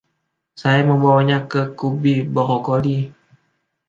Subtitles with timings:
[0.61, 2.99] Saya membawanya ke Cubby Broccoli.